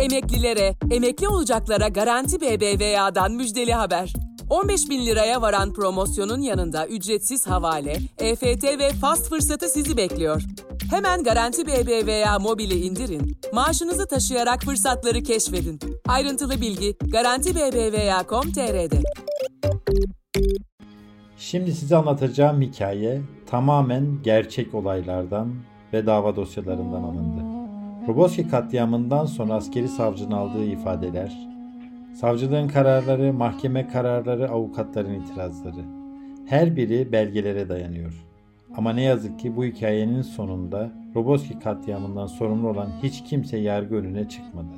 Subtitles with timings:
[0.00, 4.12] Emeklilere, emekli olacaklara Garanti BBVA'dan müjdeli haber.
[4.50, 10.42] 15 bin liraya varan promosyonun yanında ücretsiz havale, EFT ve fast fırsatı sizi bekliyor.
[10.90, 15.80] Hemen Garanti BBVA mobili indirin, maaşınızı taşıyarak fırsatları keşfedin.
[16.08, 19.02] Ayrıntılı bilgi Garanti BBVA.com.tr'de.
[21.38, 23.20] Şimdi size anlatacağım hikaye
[23.50, 25.54] tamamen gerçek olaylardan
[25.92, 27.49] ve dava dosyalarından alındı.
[28.08, 31.48] Roboski katliamından sonra askeri savcının aldığı ifadeler,
[32.14, 35.84] savcılığın kararları, mahkeme kararları, avukatların itirazları.
[36.46, 38.26] Her biri belgelere dayanıyor.
[38.76, 44.28] Ama ne yazık ki bu hikayenin sonunda Roboski katliamından sorumlu olan hiç kimse yargı önüne
[44.28, 44.72] çıkmadı.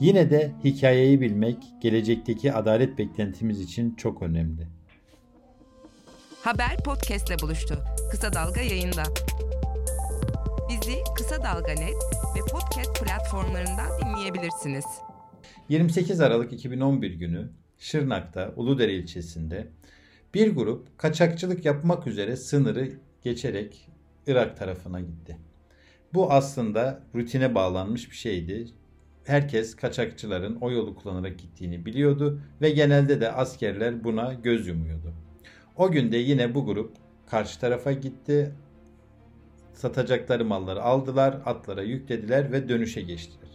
[0.00, 4.66] Yine de hikayeyi bilmek gelecekteki adalet beklentimiz için çok önemli.
[6.42, 7.74] Haber podcastle buluştu.
[8.10, 9.02] Kısa Dalga yayında.
[10.68, 11.96] Bizi Kısa Dalga Net
[12.54, 14.84] podcast platformlarından dinleyebilirsiniz.
[15.68, 19.68] 28 Aralık 2011 günü Şırnak'ta Uludere ilçesinde
[20.34, 23.88] bir grup kaçakçılık yapmak üzere sınırı geçerek
[24.26, 25.38] Irak tarafına gitti.
[26.14, 28.66] Bu aslında rutine bağlanmış bir şeydi.
[29.24, 35.14] Herkes kaçakçıların o yolu kullanarak gittiğini biliyordu ve genelde de askerler buna göz yumuyordu.
[35.76, 38.52] O günde yine bu grup karşı tarafa gitti.
[39.74, 43.48] Satacakları malları aldılar, atlara yüklediler ve dönüşe geçtiler.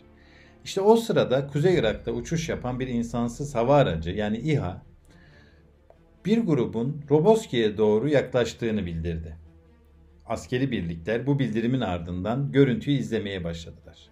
[0.64, 4.82] İşte o sırada Kuzey Irak'ta uçuş yapan bir insansız hava aracı yani İHA
[6.26, 9.36] bir grubun Roboski'ye doğru yaklaştığını bildirdi.
[10.26, 14.10] Askeri birlikler bu bildirimin ardından görüntüyü izlemeye başladılar.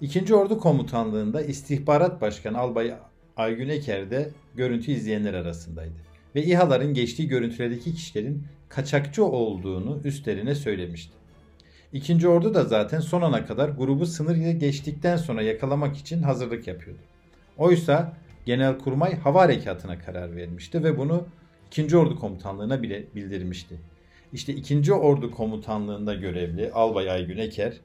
[0.00, 2.94] İkinci Ordu Komutanlığı'nda İstihbarat Başkanı Albay
[3.36, 6.07] Aygün Eker de görüntü izleyenler arasındaydı.
[6.38, 11.12] Ve İHA'ların geçtiği görüntülerdeki kişilerin kaçakçı olduğunu üstlerine söylemişti.
[11.92, 17.00] İkinci ordu da zaten son ana kadar grubu sınır geçtikten sonra yakalamak için hazırlık yapıyordu.
[17.56, 18.16] Oysa
[18.46, 21.26] Genelkurmay hava harekatına karar vermişti ve bunu
[21.66, 23.76] İkinci Ordu Komutanlığı'na bile bildirmişti.
[24.32, 27.80] İşte İkinci Ordu Komutanlığı'nda görevli Albay Aygün Eker,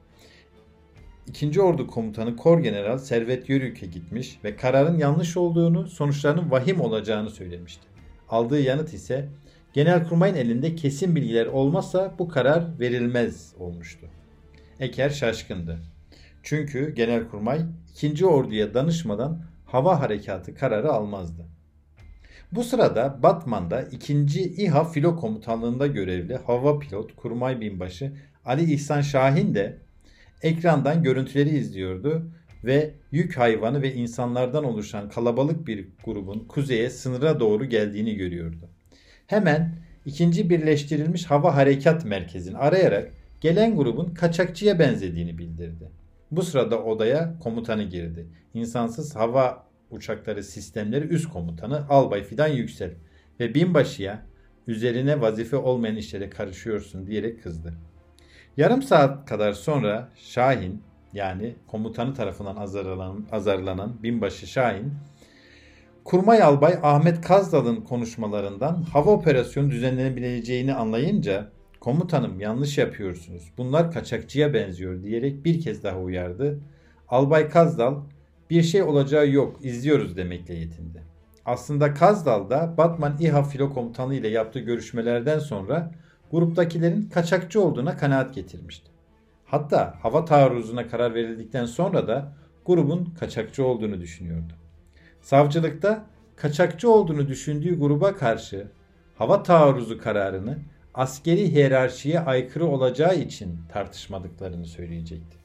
[1.26, 7.30] İkinci Ordu Komutanı Kor General Servet Yörük'e gitmiş ve kararın yanlış olduğunu, sonuçlarının vahim olacağını
[7.30, 7.93] söylemişti.
[8.28, 9.28] Aldığı yanıt ise
[9.72, 14.06] Genelkurmay'ın elinde kesin bilgiler olmazsa bu karar verilmez olmuştu.
[14.80, 15.78] Eker şaşkındı.
[16.42, 17.60] Çünkü Genelkurmay
[18.02, 18.26] 2.
[18.26, 21.46] Ordu'ya danışmadan hava harekatı kararı almazdı.
[22.52, 24.14] Bu sırada Batman'da 2.
[24.42, 28.12] İHA Filo Komutanlığı'nda görevli hava pilot Kurmay Binbaşı
[28.44, 29.78] Ali İhsan Şahin de
[30.42, 32.30] ekrandan görüntüleri izliyordu
[32.66, 38.68] ve yük hayvanı ve insanlardan oluşan kalabalık bir grubun kuzeye sınıra doğru geldiğini görüyordu.
[39.26, 39.74] Hemen
[40.06, 45.90] ikinci birleştirilmiş hava harekat merkezini arayarak gelen grubun kaçakçıya benzediğini bildirdi.
[46.30, 48.26] Bu sırada odaya komutanı girdi.
[48.54, 52.90] İnsansız hava uçakları sistemleri üst komutanı Albay Fidan Yüksel
[53.40, 54.26] ve binbaşıya
[54.66, 57.74] üzerine vazife olmayan işlere karışıyorsun diyerek kızdı.
[58.56, 60.82] Yarım saat kadar sonra Şahin
[61.14, 64.92] yani komutanı tarafından azarlanan, azarlanan binbaşı Şahin
[66.04, 73.52] Kurmay Albay Ahmet Kazdal'ın konuşmalarından hava operasyonu düzenlenebileceğini anlayınca komutanım yanlış yapıyorsunuz.
[73.58, 76.60] Bunlar kaçakçıya benziyor diyerek bir kez daha uyardı.
[77.08, 77.96] Albay Kazdal
[78.50, 81.02] bir şey olacağı yok izliyoruz demekle yetindi.
[81.44, 85.90] Aslında Kazdal da Batman İHA filo komutanı ile yaptığı görüşmelerden sonra
[86.30, 88.93] gruptakilerin kaçakçı olduğuna kanaat getirmişti.
[89.54, 92.32] Hatta hava taarruzuna karar verildikten sonra da
[92.66, 94.52] grubun kaçakçı olduğunu düşünüyordu.
[95.20, 96.06] Savcılıkta
[96.36, 98.66] kaçakçı olduğunu düşündüğü gruba karşı
[99.18, 100.58] hava taarruzu kararını
[100.94, 105.36] askeri hiyerarşiye aykırı olacağı için tartışmadıklarını söyleyecekti.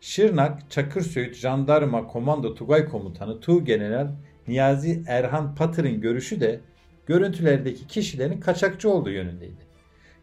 [0.00, 4.10] Şırnak Çakırsöğüt Jandarma Komando Tugay Komutanı Tuğ General
[4.48, 6.60] Niyazi Erhan Patır'ın görüşü de
[7.06, 9.73] görüntülerdeki kişilerin kaçakçı olduğu yönündeydi.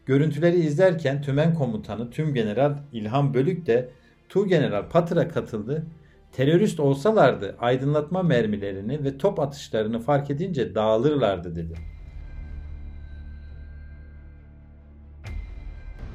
[0.05, 3.89] Görüntüleri izlerken Tümen Komutanı Tüm General İlhan Bölük de
[4.29, 5.85] Tuğ General Patır'a katıldı
[6.31, 11.73] Terörist olsalardı aydınlatma mermilerini ve top atışlarını fark edince dağılırlardı dedi.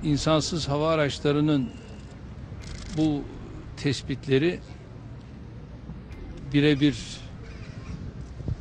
[0.02, 1.70] İnsansız hava araçlarının
[2.98, 3.22] bu
[3.76, 4.60] tespitleri
[6.52, 7.20] birebir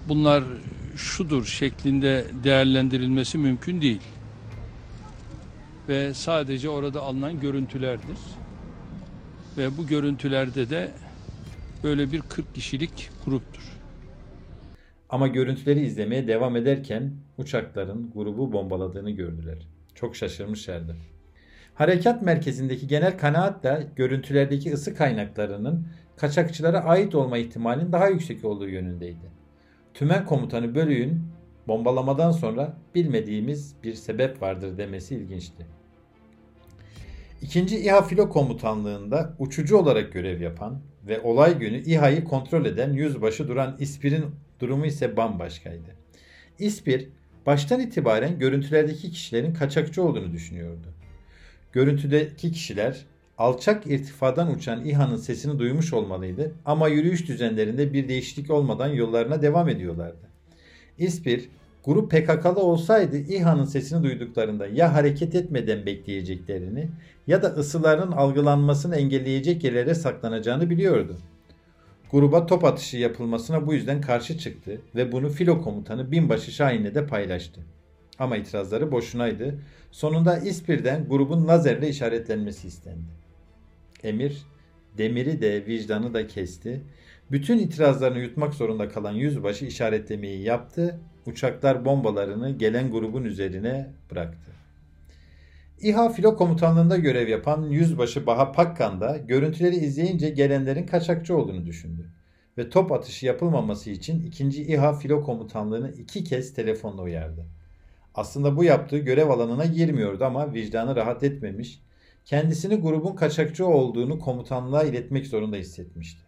[0.09, 0.43] bunlar
[0.95, 4.01] şudur şeklinde değerlendirilmesi mümkün değil.
[5.89, 8.17] Ve sadece orada alınan görüntülerdir.
[9.57, 10.91] Ve bu görüntülerde de
[11.83, 13.61] böyle bir 40 kişilik gruptur.
[15.09, 19.67] Ama görüntüleri izlemeye devam ederken uçakların grubu bombaladığını gördüler.
[19.95, 20.95] Çok şaşırmışlardı.
[21.73, 29.31] Harekat merkezindeki genel kanaatle görüntülerdeki ısı kaynaklarının kaçakçılara ait olma ihtimalinin daha yüksek olduğu yönündeydi.
[29.93, 31.23] Tümen komutanı Bölüğün
[31.67, 35.74] bombalamadan sonra bilmediğimiz bir sebep vardır demesi ilginçti.
[37.41, 43.47] İkinci İHA Filo Komutanlığı'nda uçucu olarak görev yapan ve olay günü İHA'yı kontrol eden yüzbaşı
[43.47, 44.25] duran İspir'in
[44.59, 45.95] durumu ise bambaşkaydı.
[46.59, 47.09] İspir
[47.45, 50.87] baştan itibaren görüntülerdeki kişilerin kaçakçı olduğunu düşünüyordu.
[51.73, 53.05] Görüntüdeki kişiler
[53.37, 59.69] alçak irtifadan uçan İHA'nın sesini duymuş olmalıydı ama yürüyüş düzenlerinde bir değişiklik olmadan yollarına devam
[59.69, 60.29] ediyorlardı.
[60.97, 61.49] İspir,
[61.85, 66.89] grup PKK'lı olsaydı İHA'nın sesini duyduklarında ya hareket etmeden bekleyeceklerini
[67.27, 71.17] ya da ısılarının algılanmasını engelleyecek yerlere saklanacağını biliyordu.
[72.11, 77.07] Gruba top atışı yapılmasına bu yüzden karşı çıktı ve bunu filo komutanı binbaşı Şahin'le de
[77.07, 77.61] paylaştı.
[78.19, 79.59] Ama itirazları boşunaydı.
[79.91, 83.11] Sonunda İspir'den grubun lazerle işaretlenmesi istendi.
[84.03, 84.45] Emir,
[84.97, 86.81] demiri de vicdanı da kesti.
[87.31, 90.99] Bütün itirazlarını yutmak zorunda kalan yüzbaşı işaretlemeyi yaptı.
[91.25, 94.51] Uçaklar bombalarını gelen grubun üzerine bıraktı.
[95.81, 102.09] İHA Filo Komutanlığı'nda görev yapan Yüzbaşı Baha Pakkan da görüntüleri izleyince gelenlerin kaçakçı olduğunu düşündü.
[102.57, 107.45] Ve top atışı yapılmaması için ikinci İHA Filo Komutanlığı'nı iki kez telefonla uyardı.
[108.15, 111.81] Aslında bu yaptığı görev alanına girmiyordu ama vicdanı rahat etmemiş,
[112.25, 116.21] kendisini grubun kaçakçı olduğunu komutanlığa iletmek zorunda hissetmişti.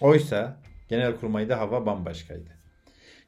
[0.00, 0.56] Oysa
[0.88, 2.59] Genelkurmay'da hava bambaşkaydı.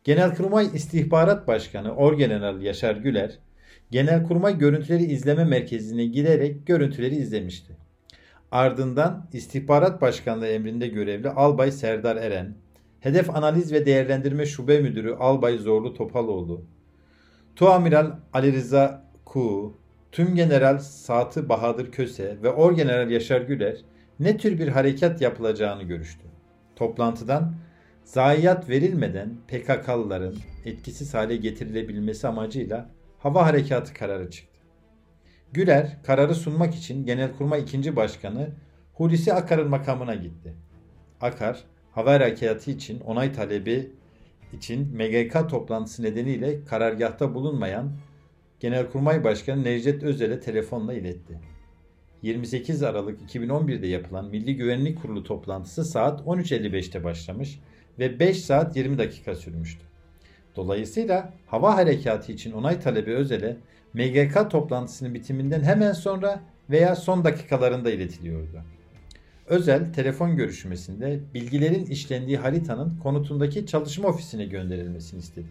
[0.05, 3.39] Genelkurmay İstihbarat Başkanı Orgeneral Yaşar Güler,
[3.91, 7.73] Genelkurmay Görüntüleri İzleme Merkezi'ne giderek görüntüleri izlemişti.
[8.53, 12.55] Ardından İstihbarat Başkanlığı emrinde görevli Albay Serdar Eren,
[13.01, 16.65] Hedef Analiz ve Değerlendirme Şube Müdürü Albay Zorlu Topaloğlu,
[17.57, 19.75] Tuamiral Ali Rıza Kuğu,
[20.13, 23.77] Tüm General Saatı Bahadır Köse ve Orgeneral Yaşar Güler
[24.21, 26.25] ne tür bir harekat yapılacağını görüştü.
[26.77, 27.55] Toplantıdan
[28.05, 30.35] zayiat verilmeden PKK'lıların
[30.65, 34.59] etkisiz hale getirilebilmesi amacıyla hava harekatı kararı çıktı.
[35.53, 37.97] Güler kararı sunmak için Genelkurmay 2.
[37.97, 38.51] Başkanı
[38.95, 40.55] Hulusi Akar'ın makamına gitti.
[41.21, 43.91] Akar, hava harekatı için onay talebi
[44.53, 47.93] için MGK toplantısı nedeniyle karargahta bulunmayan
[48.61, 51.41] Genelkurmay Başkanı Necdet Özel'e telefonla iletti.
[52.23, 57.61] 28 Aralık 2011'de yapılan Milli Güvenlik Kurulu toplantısı saat 13.55'te başlamış
[57.99, 59.85] ve 5 saat 20 dakika sürmüştü.
[60.57, 63.57] Dolayısıyla hava harekatı için onay talebi Özel'e
[63.95, 66.41] MGK toplantısının bitiminden hemen sonra
[66.71, 68.63] veya son dakikalarında iletiliyordu.
[69.47, 75.49] Özel telefon görüşmesinde bilgilerin işlendiği haritanın konutundaki çalışma ofisine gönderilmesini istedi.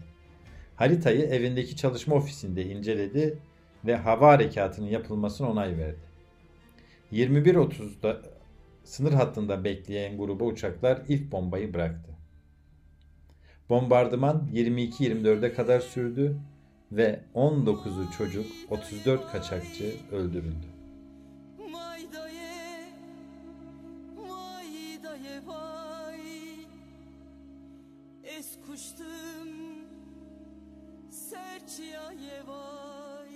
[0.76, 3.38] Haritayı evindeki çalışma ofisinde inceledi
[3.86, 6.12] ve hava harekatının yapılmasına onay verdi.
[7.12, 8.22] 21.30'da
[8.84, 12.12] sınır hattında bekleyen gruba uçaklar ilk bombayı bıraktı.
[13.68, 16.36] Bombardıman 22-24'e kadar sürdü
[16.92, 20.66] ve 19'u çocuk 34 kaçakçı öldürüldü.
[21.58, 22.84] Vay daye,
[24.16, 26.20] vay daye vay,
[28.24, 29.48] es kuştum,
[32.46, 33.28] vay.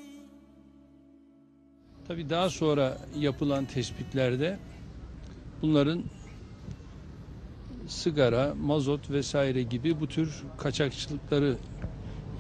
[2.08, 4.58] Tabi daha sonra yapılan tespitlerde
[5.62, 6.05] bunların
[7.88, 11.56] sigara, mazot vesaire gibi bu tür kaçakçılıkları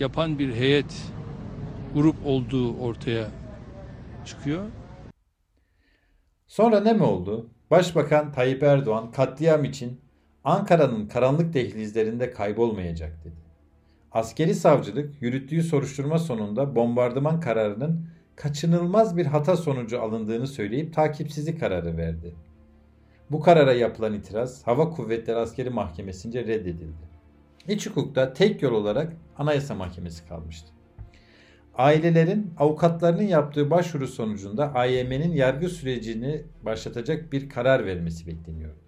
[0.00, 1.02] yapan bir heyet,
[1.94, 3.28] grup olduğu ortaya
[4.24, 4.64] çıkıyor.
[6.46, 7.50] Sonra ne mi oldu?
[7.70, 10.00] Başbakan Tayyip Erdoğan katliam için
[10.44, 13.46] Ankara'nın karanlık dehlizlerinde kaybolmayacak dedi.
[14.12, 21.96] Askeri savcılık yürüttüğü soruşturma sonunda bombardıman kararının kaçınılmaz bir hata sonucu alındığını söyleyip takipsizlik kararı
[21.96, 22.34] verdi.
[23.30, 27.06] Bu karara yapılan itiraz Hava Kuvvetleri Askeri Mahkemesi'nce reddedildi.
[27.68, 30.68] İç hukukta tek yol olarak Anayasa Mahkemesi kalmıştı.
[31.74, 38.78] Ailelerin avukatlarının yaptığı başvuru sonucunda AYM'nin yargı sürecini başlatacak bir karar vermesi bekleniyordu.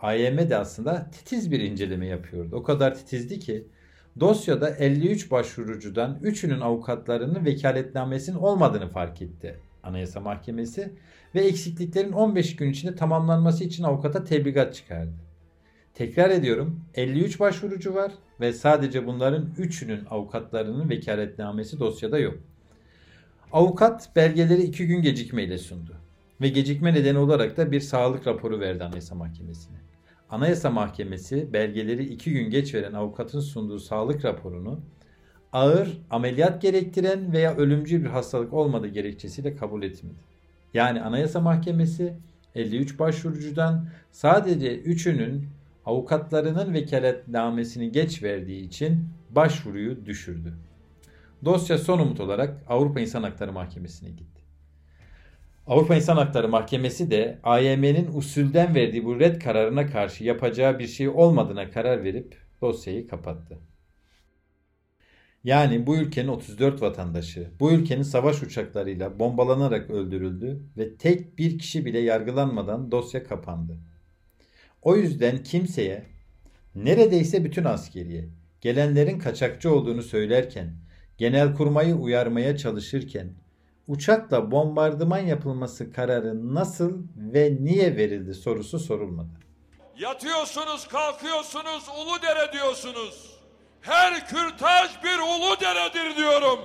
[0.00, 2.56] AYM de aslında titiz bir inceleme yapıyordu.
[2.56, 3.66] O kadar titizdi ki
[4.20, 10.92] dosyada 53 başvurucudan 3'ünün avukatlarının vekaletnamesinin olmadığını fark etti Anayasa Mahkemesi
[11.34, 15.12] ve eksikliklerin 15 gün içinde tamamlanması için avukata tebligat çıkardı.
[15.94, 22.38] Tekrar ediyorum 53 başvurucu var ve sadece bunların 3'ünün avukatlarının vekaletnamesi dosyada yok.
[23.52, 25.96] Avukat belgeleri 2 gün gecikmeyle sundu
[26.40, 29.76] ve gecikme nedeni olarak da bir sağlık raporu verdi Anayasa Mahkemesi'ne.
[30.30, 34.80] Anayasa Mahkemesi belgeleri 2 gün geç veren avukatın sunduğu sağlık raporunu
[35.52, 40.14] ağır ameliyat gerektiren veya ölümcül bir hastalık olmadığı gerekçesiyle kabul etmedi.
[40.74, 42.14] Yani Anayasa Mahkemesi
[42.54, 45.46] 53 başvurucudan sadece 3'ünün
[45.86, 50.54] avukatlarının vekaletnamesini geç verdiği için başvuruyu düşürdü.
[51.44, 54.42] Dosya son umut olarak Avrupa İnsan Hakları Mahkemesi'ne gitti.
[55.66, 61.08] Avrupa İnsan Hakları Mahkemesi de AYM'nin usulden verdiği bu red kararına karşı yapacağı bir şey
[61.08, 63.58] olmadığına karar verip dosyayı kapattı.
[65.44, 71.84] Yani bu ülkenin 34 vatandaşı bu ülkenin savaş uçaklarıyla bombalanarak öldürüldü ve tek bir kişi
[71.84, 73.78] bile yargılanmadan dosya kapandı.
[74.82, 76.06] O yüzden kimseye
[76.74, 78.28] neredeyse bütün askeriye
[78.60, 80.76] gelenlerin kaçakçı olduğunu söylerken,
[81.18, 83.32] genelkurmayı uyarmaya çalışırken
[83.86, 89.30] uçakla bombardıman yapılması kararı nasıl ve niye verildi sorusu sorulmadı.
[89.98, 93.31] Yatıyorsunuz, kalkıyorsunuz, ulu dere diyorsunuz.
[93.82, 96.58] Her kürtaj bir ulu deredir diyorum.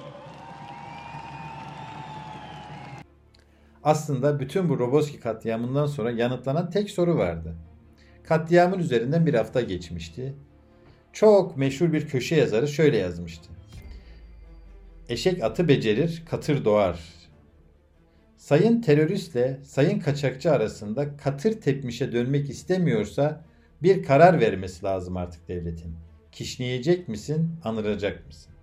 [3.83, 7.55] Aslında bütün bu Roboski katliamından sonra yanıtlanan tek soru vardı.
[8.23, 10.33] Katliamın üzerinden bir hafta geçmişti.
[11.13, 13.49] Çok meşhur bir köşe yazarı şöyle yazmıştı.
[15.09, 16.99] Eşek atı becerir, katır doğar.
[18.37, 23.45] Sayın teröristle sayın kaçakçı arasında katır tepmişe dönmek istemiyorsa
[23.83, 26.06] bir karar vermesi lazım artık devletin.
[26.37, 28.53] Kişneyecek misin, anıracak mısın?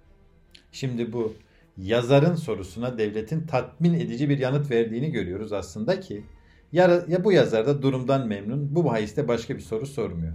[0.73, 1.35] Şimdi bu
[1.77, 6.25] yazarın sorusuna devletin tatmin edici bir yanıt verdiğini görüyoruz aslında ki
[6.73, 10.33] ya, ya bu yazar da durumdan memnun bu bahiste başka bir soru sormuyor.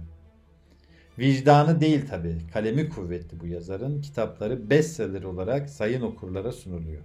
[1.18, 7.02] Vicdanı değil tabi kalemi kuvvetli bu yazarın kitapları bestseller olarak sayın okurlara sunuluyor.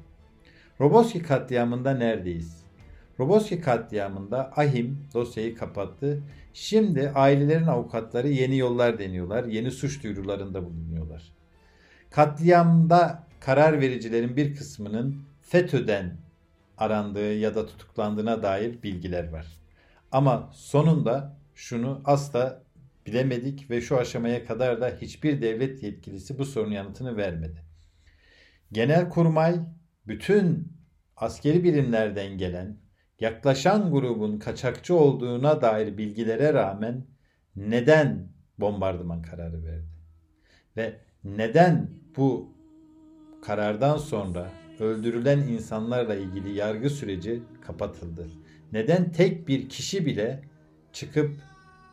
[0.82, 2.65] Roboski katliamında neredeyiz?
[3.20, 6.24] Roboski katliamında Ahim dosyayı kapattı.
[6.54, 9.44] Şimdi ailelerin avukatları yeni yollar deniyorlar.
[9.44, 11.24] Yeni suç duyurularında bulunuyorlar.
[12.12, 16.18] Katliamda karar vericilerin bir kısmının FETÖ'den
[16.78, 19.46] arandığı ya da tutuklandığına dair bilgiler var.
[20.12, 22.64] Ama sonunda şunu asla
[23.06, 27.62] bilemedik ve şu aşamaya kadar da hiçbir devlet yetkilisi bu sorunun yanıtını vermedi.
[28.72, 29.60] Genelkurmay
[30.08, 30.74] bütün
[31.18, 32.78] askeri birimlerden gelen
[33.20, 37.06] yaklaşan grubun kaçakçı olduğuna dair bilgilere rağmen
[37.56, 39.96] neden bombardıman kararı verdi?
[40.78, 42.56] Ve neden bu
[43.42, 48.28] karardan sonra öldürülen insanlarla ilgili yargı süreci kapatıldı?
[48.72, 50.42] Neden tek bir kişi bile
[50.94, 51.32] çıkıp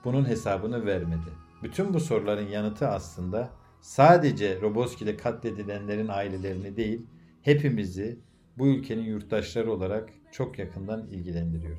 [0.04, 1.30] bunun hesabını vermedi?
[1.62, 3.50] Bütün bu soruların yanıtı aslında
[3.80, 7.06] sadece Roboski'de katledilenlerin ailelerini değil,
[7.42, 8.18] hepimizi
[8.58, 11.76] bu ülkenin yurttaşları olarak çok yakından ilgilendiriyor.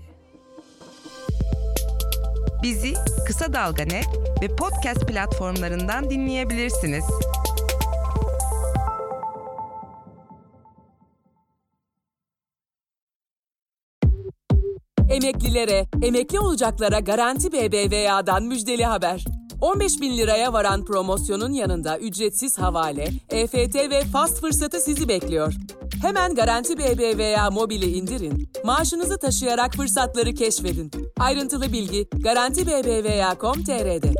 [2.63, 2.93] Bizi
[3.27, 4.07] Kısa Dalga Net
[4.41, 7.03] ve podcast platformlarından dinleyebilirsiniz.
[15.09, 19.25] Emeklilere, emekli olacaklara Garanti BBVA'dan müjdeli haber.
[19.61, 25.53] 15 bin liraya varan promosyonun yanında ücretsiz havale, EFT ve fast fırsatı sizi bekliyor.
[26.03, 30.91] Hemen Garanti BBVA mobili indirin, maaşınızı taşıyarak fırsatları keşfedin.
[31.19, 34.13] Ayrıntılı bilgi Garanti BBVA.com.tr'de.